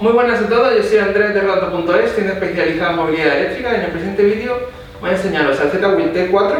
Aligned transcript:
Muy 0.00 0.12
buenas 0.12 0.40
a 0.40 0.48
todos, 0.48 0.74
yo 0.74 0.82
soy 0.82 0.96
Andrés 0.96 1.34
de 1.34 1.42
Rato.es, 1.42 2.14
tienda 2.14 2.32
especializada 2.32 2.92
en 2.92 2.96
movilidad 2.96 3.36
eléctrica 3.36 3.70
y 3.70 3.74
en 3.74 3.80
el 3.82 3.90
presente 3.90 4.22
vídeo 4.22 4.58
voy 4.98 5.10
a 5.10 5.12
enseñaros 5.12 5.60
al 5.60 5.70
Z-Wheel 5.70 6.14
T4 6.14 6.54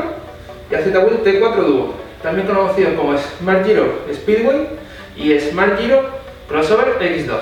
y 0.70 0.74
al 0.74 0.84
Z-Wheel 0.84 1.24
T4 1.24 1.54
Duo, 1.54 1.94
también 2.22 2.46
conocidos 2.46 2.92
como 2.98 3.16
Smart 3.16 3.64
Giro 3.64 4.00
Speedway 4.12 4.68
y 5.16 5.40
Smart 5.40 5.80
Giro 5.80 6.02
Crossover 6.50 6.98
X2. 7.00 7.38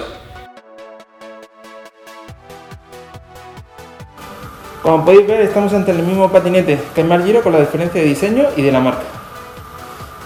Como 4.84 5.04
podéis 5.04 5.26
ver 5.26 5.40
estamos 5.40 5.74
ante 5.74 5.90
el 5.90 6.04
mismo 6.04 6.30
patinete 6.30 6.78
que 6.94 7.02
Smart 7.02 7.24
Giro 7.24 7.42
con 7.42 7.50
la 7.50 7.58
diferencia 7.58 8.00
de 8.00 8.06
diseño 8.06 8.44
y 8.56 8.62
de 8.62 8.70
la 8.70 8.78
marca. 8.78 9.02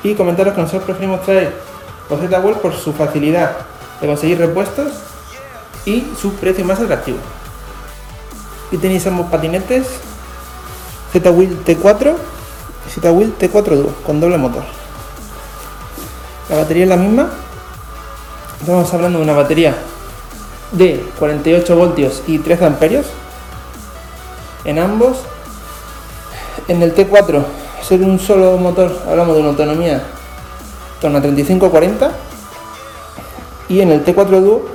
Y 0.03 0.13
comentaros 0.17 0.53
que 0.53 0.61
nosotros 0.61 0.85
preferimos 0.85 1.23
traer 1.23 1.51
los 2.11 2.21
Z-Wheel 2.21 2.57
por 2.57 2.75
su 2.75 2.93
facilidad 2.93 3.57
de 4.03 4.07
conseguir 4.07 4.37
repuestos 4.37 5.12
y 5.85 6.07
su 6.21 6.33
precio 6.35 6.65
más 6.65 6.81
atractivo. 6.81 7.19
Y 8.71 8.79
tenéis 8.79 9.07
ambos 9.07 9.31
patinetes 9.31 9.87
Z-Wheel 11.13 11.65
T4 11.65 12.15
y 12.87 12.91
Z-Wheel 12.91 13.35
T4 13.39 13.77
Duo 13.77 13.95
con 14.07 14.21
doble 14.21 14.39
motor. 14.39 14.63
La 16.49 16.57
batería 16.57 16.85
es 16.85 16.89
la 16.89 16.97
misma. 16.97 17.31
Estamos 18.61 18.93
hablando 18.95 19.19
de 19.19 19.25
una 19.25 19.35
batería 19.35 19.77
de 20.73 21.05
48 21.19 21.77
voltios 21.77 22.23
y 22.27 22.39
13 22.39 22.65
amperios 22.65 23.07
en 24.65 24.79
ambos. 24.79 25.19
En 26.69 26.83
el 26.83 26.95
T4 26.95 27.45
ser 27.83 28.03
un 28.03 28.19
solo 28.19 28.57
motor 28.57 29.03
hablamos 29.09 29.35
de 29.35 29.41
una 29.41 29.51
autonomía 29.51 30.03
torno 31.01 31.19
a 31.19 31.23
35-40 31.23 32.11
y 33.69 33.81
en 33.81 33.91
el 33.91 34.05
T4 34.05 34.41
Duo 34.41 34.72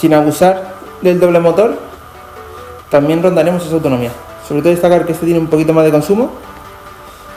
sin 0.00 0.14
abusar 0.14 0.74
del 1.02 1.20
doble 1.20 1.40
motor, 1.40 1.78
también 2.88 3.22
rondaremos 3.22 3.64
esa 3.66 3.74
autonomía. 3.74 4.10
Sobre 4.48 4.62
todo 4.62 4.70
destacar 4.70 5.04
que 5.04 5.12
este 5.12 5.26
tiene 5.26 5.40
un 5.40 5.48
poquito 5.48 5.74
más 5.74 5.84
de 5.84 5.90
consumo, 5.90 6.32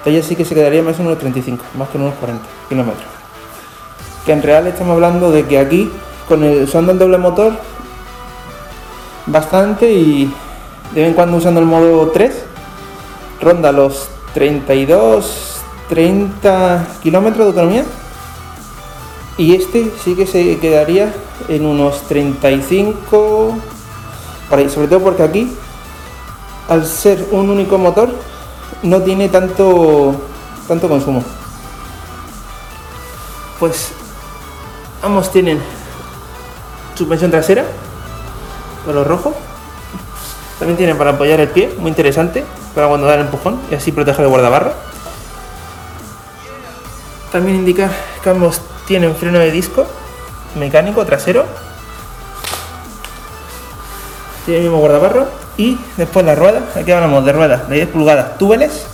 ella 0.05 0.23
sí 0.23 0.35
que 0.35 0.45
se 0.45 0.55
quedaría 0.55 0.81
más 0.81 0.97
en 0.99 1.07
unos 1.07 1.19
35, 1.19 1.63
más 1.77 1.89
que 1.89 1.97
en 1.97 2.05
unos 2.05 2.15
40 2.15 2.43
kilómetros. 2.69 3.05
Que 4.25 4.31
en 4.31 4.41
real 4.41 4.65
estamos 4.67 4.93
hablando 4.93 5.29
de 5.31 5.45
que 5.45 5.59
aquí, 5.59 5.91
con 6.27 6.43
el, 6.43 6.63
usando 6.63 6.93
el 6.93 6.99
doble 6.99 7.17
motor, 7.17 7.53
bastante 9.25 9.91
y 9.91 10.33
de 10.93 11.01
vez 11.01 11.09
en 11.09 11.15
cuando 11.15 11.37
usando 11.37 11.59
el 11.59 11.65
modo 11.65 12.11
3, 12.11 12.45
ronda 13.41 13.73
los 13.73 14.07
32, 14.33 15.57
30 15.89 16.87
kilómetros 17.01 17.39
de 17.39 17.45
autonomía 17.45 17.83
y 19.37 19.55
este 19.55 19.91
sí 20.03 20.15
que 20.15 20.27
se 20.27 20.59
quedaría 20.59 21.13
en 21.47 21.65
unos 21.65 22.01
35 22.03 23.55
por 24.49 24.59
ahí, 24.59 24.69
sobre 24.69 24.87
todo 24.87 24.99
porque 24.99 25.23
aquí 25.23 25.51
al 26.69 26.85
ser 26.85 27.27
un 27.31 27.49
único 27.49 27.77
motor 27.77 28.09
no 28.83 29.01
tiene 29.01 29.29
tanto 29.29 30.15
tanto 30.67 30.87
consumo. 30.87 31.23
Pues 33.59 33.91
ambos 35.01 35.31
tienen 35.31 35.59
suspensión 36.95 37.31
trasera 37.31 37.65
color 38.85 39.07
rojo. 39.07 39.33
También 40.59 40.77
tienen 40.77 40.97
para 40.97 41.11
apoyar 41.11 41.39
el 41.39 41.49
pie 41.49 41.73
muy 41.77 41.89
interesante 41.89 42.45
para 42.75 42.87
cuando 42.87 43.07
da 43.07 43.15
el 43.15 43.21
empujón 43.21 43.59
y 43.71 43.75
así 43.75 43.91
proteger 43.91 44.25
el 44.25 44.29
guardabarro. 44.29 44.73
También 47.31 47.57
indicar 47.57 47.91
que 48.23 48.29
ambos 48.29 48.61
tienen 48.87 49.15
freno 49.15 49.39
de 49.39 49.51
disco 49.51 49.87
mecánico 50.55 51.05
trasero. 51.05 51.45
Tiene 54.45 54.59
el 54.59 54.63
mismo 54.65 54.79
guardabarro. 54.79 55.27
Y 55.57 55.77
después 55.97 56.25
las 56.25 56.37
ruedas. 56.37 56.75
Aquí 56.75 56.91
hablamos 56.91 57.23
de 57.25 57.31
ruedas 57.31 57.69
de 57.69 57.75
10 57.75 57.89
pulgadas 57.89 58.37
túbeles. 58.37 58.85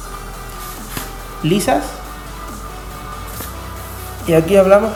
Lisas. 1.43 1.83
Y 4.27 4.33
aquí 4.33 4.57
hablamos 4.57 4.91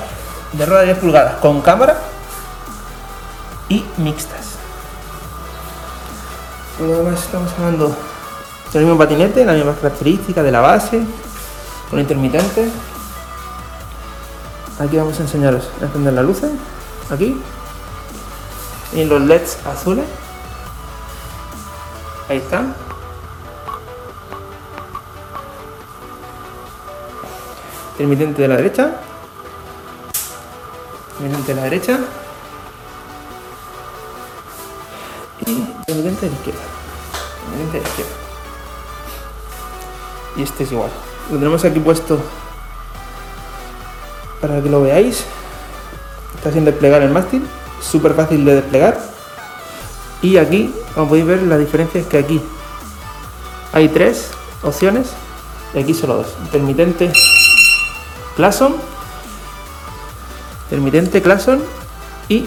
de 0.51 0.65
ruedas 0.65 0.81
de 0.81 0.93
10 0.93 0.99
pulgadas 0.99 1.35
con 1.35 1.61
cámara 1.61 1.97
y 3.69 3.83
mixtas. 3.97 4.57
Por 6.77 7.13
estamos 7.13 7.51
hablando 7.57 7.95
del 8.73 8.83
mismo 8.83 8.97
patinete, 8.97 9.45
la 9.45 9.53
misma 9.53 9.75
característica 9.75 10.43
de 10.43 10.51
la 10.51 10.59
base, 10.59 11.01
con 11.89 11.99
intermitentes 11.99 12.69
aquí 14.79 14.97
vamos 14.97 15.19
a 15.19 15.23
enseñaros. 15.23 15.69
A 15.81 15.85
encender 15.85 16.13
las 16.13 16.25
luces 16.25 16.51
aquí. 17.09 17.39
Y 18.93 19.03
los 19.05 19.21
leds 19.21 19.57
azules. 19.65 20.05
Ahí 22.29 22.37
están. 22.37 22.75
Intermitente 27.93 28.41
de 28.41 28.47
la 28.47 28.55
derecha. 28.57 28.95
Intermitente 31.19 31.53
de 31.53 31.55
la 31.55 31.63
derecha. 31.63 31.99
Y 35.45 35.51
intermitente 35.51 36.29
de 36.29 36.35
izquierda. 36.35 36.61
Intermitente 37.45 37.77
de 37.77 37.83
la 37.83 37.89
izquierda. 37.89 38.11
Y 40.35 40.43
este 40.43 40.63
es 40.63 40.71
igual. 40.71 40.89
Lo 41.31 41.37
tenemos 41.37 41.63
aquí 41.63 41.79
puesto 41.79 42.19
para 44.43 44.61
que 44.61 44.69
lo 44.69 44.81
veáis. 44.81 45.23
Está 46.35 46.51
sin 46.51 46.65
desplegar 46.65 47.01
el 47.01 47.11
mástil, 47.11 47.47
súper 47.81 48.13
fácil 48.13 48.43
de 48.43 48.55
desplegar. 48.55 48.99
Y 50.21 50.35
aquí, 50.35 50.75
como 50.93 51.07
podéis 51.07 51.25
ver, 51.25 51.43
la 51.43 51.57
diferencia 51.57 52.01
es 52.01 52.07
que 52.07 52.17
aquí 52.17 52.41
hay 53.71 53.87
tres 53.87 54.31
opciones 54.61 55.11
y 55.73 55.79
aquí 55.79 55.93
solo 55.93 56.15
dos. 56.15 56.27
Intermitente 56.43 57.13
Clason, 58.35 58.75
intermitente 60.65 61.21
Clason 61.21 61.61
y 62.27 62.45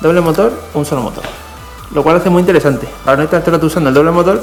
doble 0.00 0.20
motor 0.20 0.52
o 0.74 0.80
un 0.80 0.84
solo 0.84 1.02
motor. 1.02 1.22
Lo 1.94 2.02
cual 2.02 2.16
hace 2.16 2.28
muy 2.28 2.40
interesante 2.40 2.88
para 3.04 3.16
no 3.16 3.22
estar 3.22 3.64
usando 3.64 3.90
el 3.90 3.94
doble 3.94 4.10
motor 4.10 4.42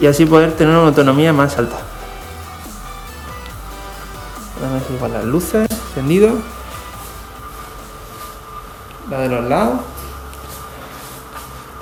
y 0.00 0.06
así 0.06 0.24
poder 0.24 0.52
tener 0.52 0.74
una 0.74 0.88
autonomía 0.88 1.34
más 1.34 1.58
alta. 1.58 1.76
igual 4.96 5.12
las 5.12 5.24
luces 5.24 5.73
encendido. 5.94 6.38
La 9.08 9.20
de 9.20 9.28
los 9.28 9.44
lados. 9.44 9.80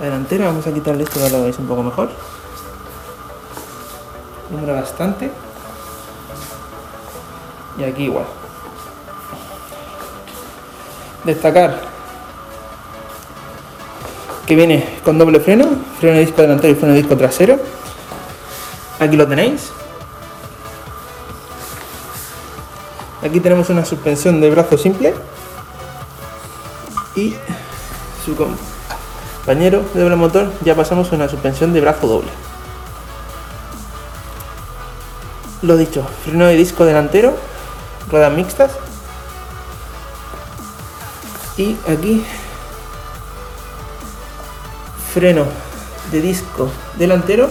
La 0.00 0.06
delantera, 0.06 0.46
vamos 0.46 0.66
a 0.66 0.72
quitarle 0.72 1.04
esto 1.04 1.14
para 1.14 1.26
que 1.26 1.36
lo 1.36 1.42
veáis 1.42 1.58
un 1.58 1.66
poco 1.66 1.82
mejor. 1.82 2.10
Número 4.50 4.74
bastante. 4.74 5.30
Y 7.78 7.84
aquí 7.84 8.04
igual. 8.04 8.26
Destacar 11.24 11.80
que 14.46 14.56
viene 14.56 14.98
con 15.04 15.16
doble 15.18 15.40
freno, 15.40 15.68
freno 16.00 16.16
de 16.16 16.26
disco 16.26 16.42
delantero 16.42 16.72
y 16.72 16.76
freno 16.76 16.94
de 16.94 17.00
disco 17.00 17.16
trasero. 17.16 17.58
Aquí 18.98 19.16
lo 19.16 19.26
tenéis. 19.26 19.72
Aquí 23.22 23.38
tenemos 23.38 23.70
una 23.70 23.84
suspensión 23.84 24.40
de 24.40 24.50
brazo 24.50 24.76
simple. 24.76 25.14
Y 27.14 27.34
su 28.24 28.34
compañero 28.34 29.84
de 29.94 30.00
doble 30.00 30.16
motor 30.16 30.52
ya 30.64 30.74
pasamos 30.74 31.12
a 31.12 31.14
una 31.14 31.28
suspensión 31.28 31.72
de 31.72 31.80
brazo 31.80 32.06
doble. 32.06 32.30
Lo 35.62 35.76
dicho, 35.76 36.04
freno 36.24 36.46
de 36.46 36.56
disco 36.56 36.84
delantero, 36.84 37.36
ruedas 38.10 38.32
mixtas. 38.32 38.72
Y 41.56 41.76
aquí 41.88 42.24
freno 45.14 45.44
de 46.10 46.20
disco 46.20 46.70
delantero 46.98 47.48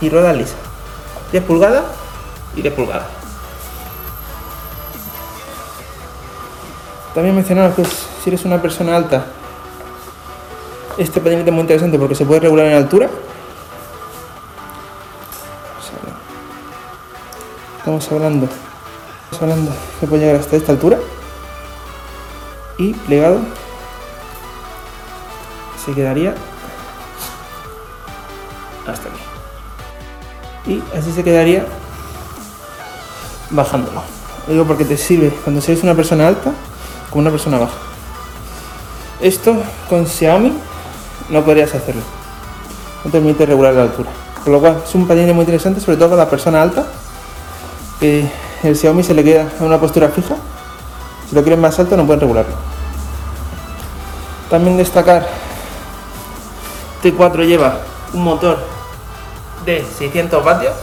y 0.00 0.08
rueda 0.08 0.32
lisa. 0.32 0.56
10 1.30 1.44
pulgadas 1.44 1.84
y 2.56 2.62
10 2.62 2.74
pulgadas 2.74 3.25
También 7.16 7.34
mencionar 7.34 7.74
que 7.74 7.82
si 7.82 8.28
eres 8.28 8.44
una 8.44 8.60
persona 8.60 8.94
alta, 8.94 9.24
este 10.98 11.18
patinete 11.18 11.48
es 11.48 11.54
muy 11.54 11.62
interesante 11.62 11.98
porque 11.98 12.14
se 12.14 12.26
puede 12.26 12.40
regular 12.40 12.66
en 12.66 12.74
altura. 12.74 13.08
Estamos 17.78 18.12
hablando, 18.12 18.46
hablando 19.40 19.72
que 19.98 20.06
puede 20.06 20.26
llegar 20.26 20.40
hasta 20.40 20.56
esta 20.56 20.72
altura 20.72 20.98
y 22.76 22.92
plegado 22.92 23.38
se 25.82 25.94
quedaría 25.94 26.34
hasta 28.86 29.08
aquí. 29.08 30.70
Y 30.70 30.98
así 30.98 31.12
se 31.12 31.24
quedaría 31.24 31.64
bajándolo. 33.48 34.02
Lo 34.46 34.52
digo 34.52 34.66
porque 34.66 34.84
te 34.84 34.98
sirve 34.98 35.30
cuando 35.42 35.62
seas 35.62 35.82
una 35.82 35.94
persona 35.94 36.28
alta 36.28 36.52
una 37.12 37.30
persona 37.30 37.58
baja. 37.58 37.76
Esto 39.20 39.56
con 39.88 40.06
Xiaomi 40.06 40.52
no 41.30 41.42
podrías 41.42 41.74
hacerlo. 41.74 42.02
No 43.04 43.10
te 43.10 43.18
permite 43.18 43.46
regular 43.46 43.72
la 43.72 43.82
altura. 43.82 44.10
Con 44.44 44.52
lo 44.52 44.60
cual 44.60 44.82
es 44.86 44.94
un 44.94 45.06
patinete 45.08 45.32
muy 45.32 45.44
interesante, 45.44 45.80
sobre 45.80 45.96
todo 45.96 46.10
para 46.10 46.24
la 46.24 46.30
persona 46.30 46.60
alta, 46.62 46.86
el 48.00 48.76
Xiaomi 48.76 49.02
se 49.02 49.14
le 49.14 49.24
queda 49.24 49.48
en 49.58 49.66
una 49.66 49.80
postura 49.80 50.08
fija. 50.08 50.36
Si 51.28 51.34
lo 51.34 51.42
quieren 51.42 51.60
más 51.60 51.78
alto 51.78 51.96
no 51.96 52.04
pueden 52.04 52.20
regularlo. 52.20 52.54
También 54.50 54.76
destacar, 54.76 55.26
T4 57.02 57.46
lleva 57.46 57.78
un 58.12 58.22
motor 58.22 58.58
de 59.64 59.84
600 59.98 60.44
vatios 60.44 60.74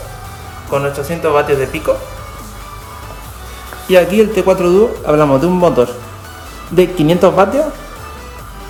con 0.69 0.83
800 0.85 1.33
vatios 1.33 1.59
de 1.59 1.67
pico. 1.67 1.95
Y 3.87 3.95
aquí 3.95 4.19
el 4.19 4.33
T4 4.33 4.57
Duo 4.57 4.91
hablamos 5.05 5.39
de 5.39 5.47
un 5.47 5.57
motor 5.57 5.87
de 6.75 6.91
500 6.91 7.35
vatios, 7.35 7.65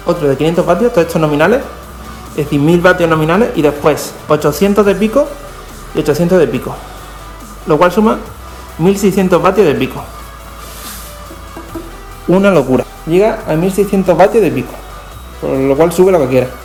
otro 0.06 0.28
de 0.28 0.38
500 0.38 0.66
vatios, 0.66 0.94
todos 0.94 1.08
estos 1.08 1.22
nominales, 1.22 1.62
es 2.32 2.38
decir, 2.38 2.60
1000 2.60 2.82
vatios 2.82 3.10
nominales 3.10 3.52
y 3.56 3.62
después 3.62 4.14
800 4.28 4.86
de 4.86 4.96
pico 4.96 5.28
y 5.96 6.00
800 6.00 6.40
de 6.40 6.48
pico, 6.48 6.76
lo 7.68 7.78
cual 7.78 7.92
suma 7.92 8.18
1600 8.80 9.42
vatios 9.42 9.68
de 9.68 9.76
pico. 9.76 10.04
Una 12.28 12.52
locura. 12.52 12.86
Llega 13.06 13.44
a 13.48 13.54
1600 13.56 14.18
vatios 14.18 14.44
de 14.44 14.52
pico, 14.52 14.74
por 15.42 15.52
lo 15.52 15.76
cual 15.76 15.92
sube 15.92 16.12
lo 16.12 16.20
que 16.20 16.28
quiera. 16.28 16.63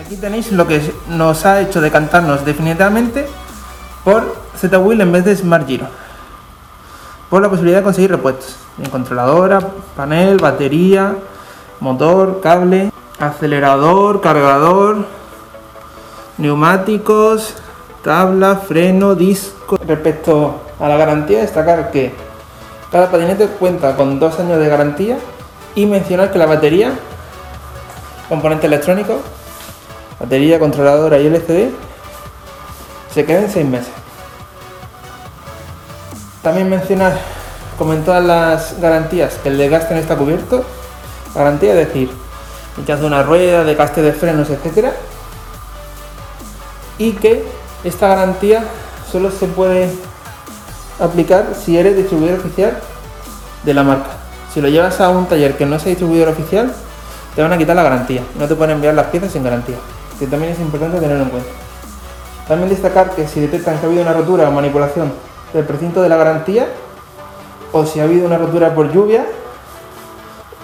Aquí 0.00 0.16
tenéis 0.16 0.50
lo 0.50 0.66
que 0.66 0.80
nos 1.08 1.44
ha 1.44 1.60
hecho 1.60 1.82
decantarnos 1.82 2.42
definitivamente 2.46 3.26
por 4.02 4.34
Z-Wheel 4.56 5.02
en 5.02 5.12
vez 5.12 5.26
de 5.26 5.36
Smart 5.36 5.66
Giro. 5.66 5.86
Por 7.28 7.42
la 7.42 7.50
posibilidad 7.50 7.80
de 7.80 7.84
conseguir 7.84 8.10
repuestos 8.10 8.56
en 8.82 8.88
controladora, 8.88 9.60
panel, 9.94 10.38
batería, 10.38 11.16
motor, 11.80 12.40
cable, 12.40 12.90
acelerador, 13.18 14.22
cargador, 14.22 15.04
neumáticos, 16.38 17.56
tabla, 18.02 18.56
freno, 18.56 19.14
disco. 19.14 19.78
Respecto 19.86 20.62
a 20.80 20.88
la 20.88 20.96
garantía, 20.96 21.40
destacar 21.40 21.90
que 21.90 22.14
cada 22.90 23.10
patinete 23.10 23.48
cuenta 23.48 23.94
con 23.96 24.18
dos 24.18 24.40
años 24.40 24.60
de 24.60 24.68
garantía 24.68 25.18
y 25.74 25.84
mencionar 25.84 26.32
que 26.32 26.38
la 26.38 26.46
batería, 26.46 26.92
componente 28.30 28.66
electrónico, 28.66 29.20
batería, 30.20 30.58
controladora 30.58 31.18
y 31.18 31.26
LCD, 31.26 31.70
se 33.12 33.24
queda 33.24 33.40
en 33.40 33.50
6 33.50 33.66
meses. 33.66 33.92
También 36.42 36.68
mencionar, 36.68 37.18
como 37.78 37.94
en 37.94 38.04
todas 38.04 38.22
las 38.22 38.80
garantías, 38.80 39.34
que 39.42 39.48
el 39.48 39.58
desgaste 39.58 39.94
no 39.94 40.00
está 40.00 40.16
cubierto. 40.16 40.64
Garantía, 41.34 41.72
es 41.72 41.88
decir, 41.88 42.10
hinchazo 42.76 43.02
de 43.02 43.06
una 43.06 43.22
rueda, 43.22 43.64
desgaste 43.64 44.02
de 44.02 44.12
frenos, 44.12 44.48
etc. 44.50 44.88
Y 46.98 47.12
que 47.12 47.44
esta 47.82 48.08
garantía 48.08 48.64
solo 49.10 49.30
se 49.30 49.46
puede 49.46 49.90
aplicar 50.98 51.54
si 51.54 51.78
eres 51.78 51.96
distribuidor 51.96 52.40
oficial 52.40 52.78
de 53.64 53.74
la 53.74 53.82
marca. 53.82 54.10
Si 54.52 54.60
lo 54.60 54.68
llevas 54.68 55.00
a 55.00 55.08
un 55.08 55.26
taller 55.26 55.56
que 55.56 55.64
no 55.64 55.78
sea 55.78 55.90
distribuidor 55.90 56.28
oficial, 56.28 56.72
te 57.34 57.42
van 57.42 57.52
a 57.52 57.58
quitar 57.58 57.76
la 57.76 57.82
garantía. 57.82 58.22
No 58.38 58.46
te 58.46 58.54
pueden 58.54 58.76
enviar 58.76 58.94
las 58.94 59.06
piezas 59.06 59.32
sin 59.32 59.44
garantía 59.44 59.76
que 60.20 60.26
también 60.26 60.52
es 60.52 60.60
importante 60.60 61.00
tenerlo 61.00 61.24
en 61.24 61.30
cuenta. 61.30 61.48
También 62.46 62.68
destacar 62.68 63.10
que 63.12 63.26
si 63.26 63.40
detectan 63.40 63.78
que 63.78 63.86
ha 63.86 63.88
habido 63.88 64.02
una 64.02 64.12
rotura 64.12 64.48
o 64.48 64.52
manipulación 64.52 65.10
del 65.54 65.64
precinto 65.64 66.02
de 66.02 66.10
la 66.10 66.16
garantía, 66.16 66.68
o 67.72 67.86
si 67.86 68.00
ha 68.00 68.04
habido 68.04 68.26
una 68.26 68.36
rotura 68.36 68.74
por 68.74 68.92
lluvia, 68.92 69.24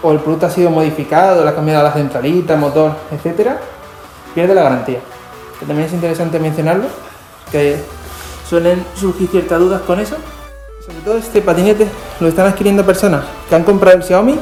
o 0.03 0.13
el 0.13 0.21
producto 0.21 0.47
ha 0.47 0.51
sido 0.51 0.71
modificado, 0.71 1.43
le 1.43 1.49
ha 1.49 1.55
cambiado 1.55 1.83
la 1.83 1.93
centralita, 1.93 2.55
motor, 2.57 2.93
etcétera, 3.11 3.59
pierde 4.35 4.55
la 4.55 4.63
garantía. 4.63 5.01
Que 5.59 5.65
también 5.65 5.89
es 5.89 5.95
interesante 5.95 6.39
mencionarlo, 6.39 6.85
que 7.51 7.81
suelen 8.47 8.85
surgir 8.95 9.29
ciertas 9.31 9.59
dudas 9.59 9.81
con 9.83 10.01
eso. 10.01 10.17
Sobre 10.85 10.99
todo 11.01 11.17
este 11.17 11.41
patinete 11.41 11.89
lo 12.21 12.29
están 12.29 12.47
adquiriendo 12.47 12.85
personas 12.85 13.25
que 13.49 13.55
han 13.55 13.65
comprado 13.65 13.97
el 13.97 14.05
Xiaomi, 14.05 14.39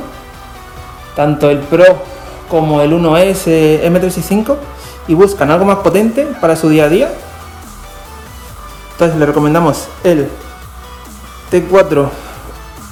tanto 1.14 1.50
el 1.50 1.61
Pro 1.61 1.85
como 2.50 2.80
el 2.80 2.92
1S 2.92 3.83
M365 3.85 4.56
y 5.08 5.14
buscan 5.14 5.50
algo 5.50 5.64
más 5.64 5.78
potente 5.78 6.26
para 6.40 6.56
su 6.56 6.68
día 6.68 6.84
a 6.84 6.88
día, 6.88 7.12
entonces 8.92 9.18
le 9.18 9.26
recomendamos 9.26 9.88
el 10.04 10.28
T4 11.50 12.08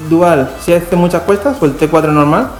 Dual. 0.08 0.52
Si 0.64 0.72
hace 0.72 0.96
muchas 0.96 1.22
cuestas 1.22 1.56
o 1.60 1.64
el 1.64 1.78
T4 1.78 2.08
normal. 2.08 2.50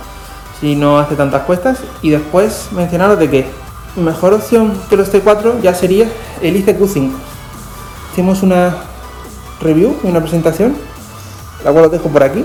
Si 0.60 0.76
no 0.76 0.96
hace 0.98 1.16
tantas 1.16 1.42
cuestas. 1.42 1.78
Y 2.02 2.10
después 2.10 2.68
mencionaros 2.70 3.18
de 3.18 3.28
que 3.28 3.46
mejor 3.96 4.32
opción 4.34 4.80
que 4.88 4.96
los 4.96 5.12
T4 5.12 5.60
ya 5.60 5.74
sería 5.74 6.06
el 6.40 6.64
ICQ5 6.64 7.10
hicimos 8.12 8.42
una 8.42 8.74
review 9.60 9.96
y 10.04 10.06
una 10.06 10.20
presentación 10.20 10.76
la 11.64 11.72
cual 11.72 11.86
os 11.86 11.92
dejo 11.92 12.08
por 12.08 12.22
aquí 12.22 12.44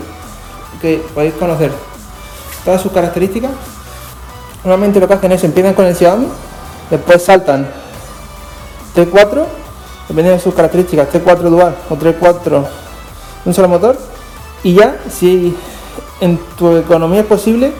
que 0.81 1.03
podéis 1.13 1.33
conocer 1.33 1.71
todas 2.63 2.81
sus 2.81 2.91
características. 2.91 3.51
Normalmente 4.63 4.99
lo 4.99 5.07
que 5.07 5.13
hacen 5.13 5.31
es 5.31 5.43
empiezan 5.43 5.73
con 5.73 5.85
el 5.85 5.95
Xiaomi 5.95 6.27
Después 6.89 7.23
saltan 7.23 7.67
T4, 8.95 9.45
dependiendo 10.07 10.37
de 10.37 10.39
sus 10.39 10.53
características, 10.53 11.09
T4 11.09 11.49
dual 11.49 11.75
o 11.89 11.95
T4 11.95 12.65
un 13.45 13.53
solo 13.53 13.67
motor. 13.67 13.97
Y 14.63 14.73
ya, 14.73 14.97
si 15.09 15.55
en 16.19 16.37
tu 16.57 16.75
economía 16.75 17.21
es 17.21 17.25
posible, 17.25 17.71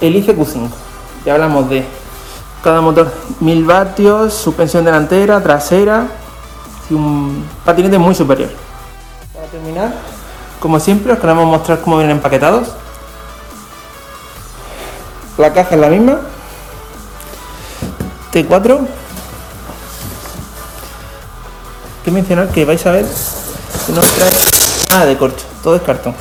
elige 0.00 0.36
Q5. 0.36 0.68
Ya 1.24 1.34
hablamos 1.34 1.68
de 1.68 1.84
Cada 2.62 2.80
motor 2.80 3.12
1000 3.40 3.64
vatios, 3.64 4.34
suspensión 4.34 4.84
delantera, 4.84 5.40
trasera 5.40 6.08
y 6.90 6.94
un 6.94 7.44
patinete 7.64 7.98
muy 7.98 8.14
superior. 8.14 8.50
Para 9.32 9.46
terminar, 9.46 9.94
como 10.58 10.80
siempre, 10.80 11.12
os 11.12 11.20
queremos 11.20 11.46
mostrar 11.46 11.80
cómo 11.80 11.98
vienen 11.98 12.16
empaquetados. 12.16 12.68
La 15.36 15.52
caja 15.52 15.76
es 15.76 15.80
la 15.80 15.88
misma. 15.88 16.20
T4. 18.32 18.86
Que 22.04 22.10
mencionar 22.10 22.48
que 22.48 22.64
vais 22.64 22.84
a 22.86 22.92
ver 22.92 23.06
que 23.86 23.92
no 23.92 24.00
trae 24.00 24.30
nada 24.90 25.06
de 25.06 25.16
corcho, 25.16 25.44
todo 25.62 25.76
es 25.76 25.82
cartón. 25.82 26.14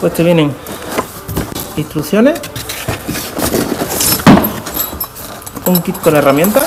Pues 0.00 0.14
te 0.14 0.22
vienen 0.22 0.54
instrucciones, 1.76 2.40
un 5.66 5.82
kit 5.82 5.98
con 6.00 6.16
herramientas 6.16 6.64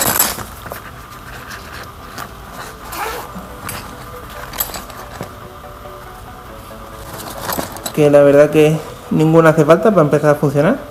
que 7.94 8.10
la 8.10 8.22
verdad 8.22 8.50
que 8.50 8.78
ninguna 9.12 9.50
hace 9.52 9.66
falta 9.66 9.92
para 9.92 10.02
empezar 10.02 10.32
a 10.32 10.36
funcionar. 10.36 10.91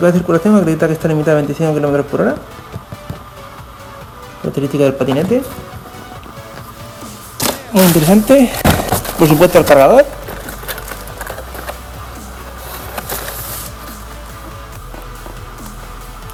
Certificado 0.00 0.12
de 0.12 0.18
circulación 0.18 0.56
acredita 0.56 0.86
que 0.86 0.94
está 0.94 1.08
limitado 1.08 1.36
a 1.36 1.40
25 1.42 1.74
km 1.74 2.04
por 2.04 2.20
hora. 2.22 2.34
Característica 4.40 4.84
del 4.84 4.94
patinete. 4.94 5.42
Muy 7.72 7.84
interesante. 7.84 8.50
Por 9.18 9.28
supuesto 9.28 9.58
el 9.58 9.66
cargador. 9.66 10.06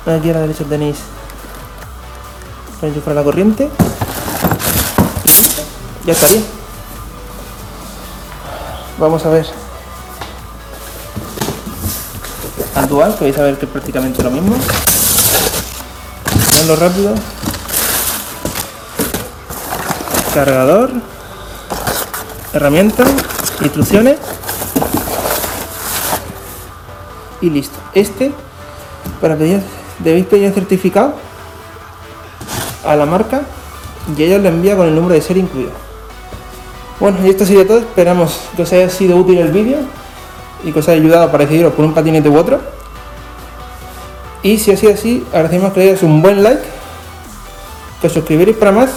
Aquí 0.07 0.31
a 0.31 0.35
la 0.35 0.41
derecha 0.43 0.63
tenéis 0.63 0.99
para 2.81 2.93
enchufar 2.93 3.17
la 3.17 3.25
corriente. 3.25 3.69
Ya 6.05 6.13
estaría. 6.13 6.43
Vamos 9.01 9.27
a 9.27 9.31
ver. 9.31 9.66
Al 12.77 12.89
que 12.89 13.25
vais 13.25 13.39
a 13.39 13.43
ver 13.43 13.57
que 13.57 13.65
es 13.65 13.73
prácticamente 13.73 14.23
lo 14.23 14.31
mismo. 14.31 14.55
Veanlo 16.53 16.77
rápido. 16.77 17.15
Cargador. 20.35 20.91
Herramientas. 22.53 23.09
Instrucciones. 23.63 24.19
Y 27.41 27.49
listo. 27.49 27.79
Este, 27.95 28.31
para 29.23 29.37
pedir 29.37 29.63
debéis 30.01 30.27
pedir 30.27 30.53
certificado 30.53 31.15
a 32.85 32.95
la 32.95 33.07
marca 33.07 33.41
y 34.15 34.23
ella 34.23 34.37
lo 34.37 34.49
envía 34.49 34.77
con 34.77 34.87
el 34.87 34.95
número 34.95 35.15
de 35.15 35.23
serie 35.23 35.43
incluido. 35.43 35.73
Bueno, 37.01 37.19
y 37.25 37.31
esto 37.31 37.47
sería 37.47 37.67
todo. 37.67 37.79
Esperamos 37.79 38.39
que 38.55 38.63
os 38.63 38.73
haya 38.75 38.91
sido 38.91 39.17
útil 39.17 39.39
el 39.39 39.51
vídeo 39.51 39.79
y 40.67 40.77
os 40.77 40.89
haya 40.89 41.01
ayudado 41.01 41.31
a 41.33 41.39
decidiros 41.39 41.73
por 41.73 41.85
un 41.85 41.95
patinete 41.95 42.29
u 42.29 42.37
otro. 42.37 42.61
Y 44.43 44.59
si 44.59 44.73
ha 44.73 44.77
sido 44.77 44.93
así, 44.93 45.25
agradecemos 45.33 45.73
que 45.73 45.81
le 45.81 45.87
deis 45.87 46.03
un 46.03 46.21
buen 46.21 46.43
like, 46.43 46.63
que 48.01 48.09
os 48.09 48.13
suscribiréis 48.13 48.57
para 48.57 48.73
más 48.73 48.91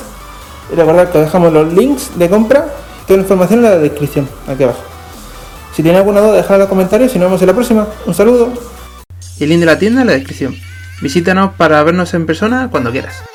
y 0.72 0.76
recordad 0.76 1.10
que 1.10 1.18
os 1.20 1.26
dejamos 1.26 1.54
los 1.54 1.72
links 1.74 2.18
de 2.18 2.30
compra 2.30 2.66
y 3.04 3.06
toda 3.06 3.18
la 3.18 3.24
información 3.24 3.60
en 3.60 3.72
la 3.72 3.78
descripción, 3.78 4.28
aquí 4.48 4.64
abajo. 4.64 4.82
Si 5.76 5.84
tenéis 5.84 6.00
alguna 6.00 6.22
duda, 6.22 6.34
dejadla 6.34 6.56
en 6.56 6.60
los 6.62 6.70
comentarios 6.70 7.16
y 7.16 7.20
nos 7.20 7.28
vemos 7.28 7.42
en 7.42 7.48
la 7.48 7.54
próxima. 7.54 7.88
Un 8.06 8.14
saludo. 8.14 8.50
Y 9.40 9.44
el 9.44 9.50
link 9.50 9.60
de 9.62 9.66
la 9.66 9.80
tienda 9.80 10.02
en 10.02 10.08
la 10.08 10.14
descripción. 10.14 10.56
Visítanos 11.02 11.54
para 11.54 11.82
vernos 11.84 12.14
en 12.14 12.26
persona 12.26 12.68
cuando 12.70 12.92
quieras. 12.92 13.29